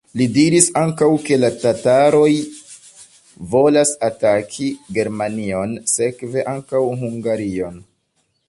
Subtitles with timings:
[0.19, 2.31] Li diris ankaŭ, ke la tataroj
[3.51, 7.83] volas ataki Germanion, sekve ankaŭ Hungarion.